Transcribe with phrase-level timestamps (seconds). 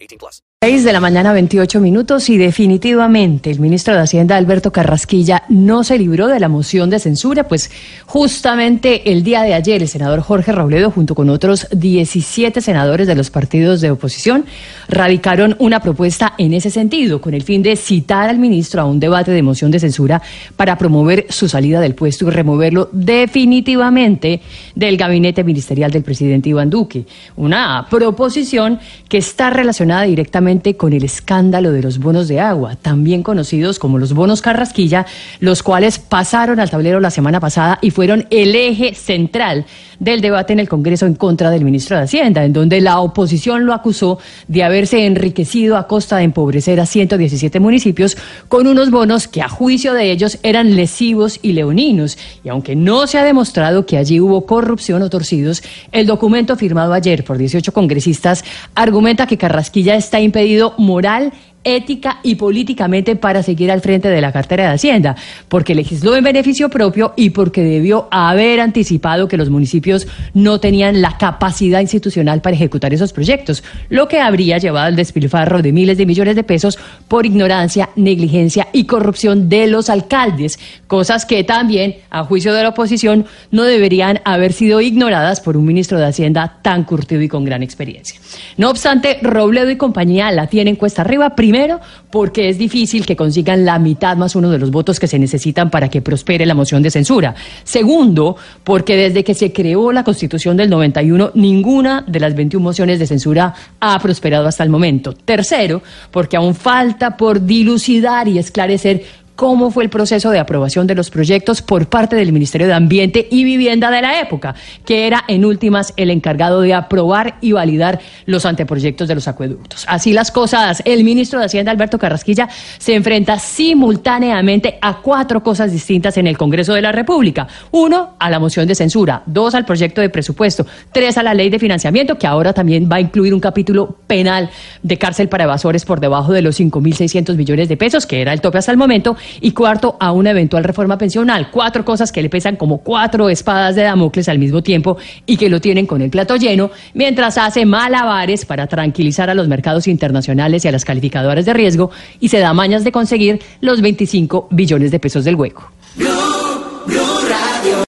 [0.00, 0.42] 18 plus.
[0.60, 5.84] 6 de la mañana, 28 minutos y definitivamente el ministro de Hacienda, Alberto Carrasquilla, no
[5.84, 7.70] se libró de la moción de censura, pues
[8.06, 13.14] justamente el día de ayer el senador Jorge Robledo, junto con otros 17 senadores de
[13.14, 14.46] los partidos de oposición,
[14.88, 18.98] radicaron una propuesta en ese sentido, con el fin de citar al ministro a un
[18.98, 20.20] debate de moción de censura
[20.56, 24.40] para promover su salida del puesto y removerlo definitivamente
[24.74, 27.06] del gabinete ministerial del presidente Iván Duque.
[27.36, 30.47] Una proposición que está relacionada directamente
[30.78, 35.04] con el escándalo de los bonos de agua, también conocidos como los bonos Carrasquilla,
[35.40, 39.66] los cuales pasaron al tablero la semana pasada y fueron el eje central
[40.00, 43.66] del debate en el Congreso en contra del ministro de Hacienda, en donde la oposición
[43.66, 48.16] lo acusó de haberse enriquecido a costa de empobrecer a 117 municipios
[48.48, 52.16] con unos bonos que a juicio de ellos eran lesivos y leoninos.
[52.42, 56.94] Y aunque no se ha demostrado que allí hubo corrupción o torcidos, el documento firmado
[56.94, 60.37] ayer por 18 congresistas argumenta que Carrasquilla está impedido
[60.78, 61.30] moral
[61.76, 65.16] ética y políticamente para seguir al frente de la cartera de Hacienda,
[65.48, 71.02] porque legisló en beneficio propio y porque debió haber anticipado que los municipios no tenían
[71.02, 75.98] la capacidad institucional para ejecutar esos proyectos, lo que habría llevado al despilfarro de miles
[75.98, 81.96] de millones de pesos por ignorancia, negligencia y corrupción de los alcaldes, cosas que también,
[82.10, 86.58] a juicio de la oposición, no deberían haber sido ignoradas por un ministro de Hacienda
[86.62, 88.20] tan curtido y con gran experiencia.
[88.56, 93.64] No obstante, Robledo y compañía la tienen cuesta arriba, Primero, porque es difícil que consigan
[93.64, 96.84] la mitad más uno de los votos que se necesitan para que prospere la moción
[96.84, 97.34] de censura.
[97.64, 103.00] Segundo, porque desde que se creó la Constitución del 91, ninguna de las 21 mociones
[103.00, 105.14] de censura ha prosperado hasta el momento.
[105.14, 105.82] Tercero,
[106.12, 109.02] porque aún falta por dilucidar y esclarecer
[109.38, 113.28] cómo fue el proceso de aprobación de los proyectos por parte del Ministerio de Ambiente
[113.30, 118.00] y Vivienda de la época, que era en últimas el encargado de aprobar y validar
[118.26, 119.84] los anteproyectos de los acueductos.
[119.86, 125.70] Así las cosas, el ministro de Hacienda, Alberto Carrasquilla, se enfrenta simultáneamente a cuatro cosas
[125.70, 127.46] distintas en el Congreso de la República.
[127.70, 129.22] Uno, a la moción de censura.
[129.24, 130.66] Dos, al proyecto de presupuesto.
[130.90, 134.50] Tres, a la ley de financiamiento, que ahora también va a incluir un capítulo penal
[134.82, 138.40] de cárcel para evasores por debajo de los 5.600 millones de pesos, que era el
[138.40, 141.50] tope hasta el momento y cuarto, a una eventual reforma pensional.
[141.50, 145.48] Cuatro cosas que le pesan como cuatro espadas de Damocles al mismo tiempo y que
[145.48, 150.64] lo tienen con el plato lleno, mientras hace malabares para tranquilizar a los mercados internacionales
[150.64, 151.90] y a las calificadoras de riesgo
[152.20, 155.70] y se da mañas de conseguir los 25 billones de pesos del hueco.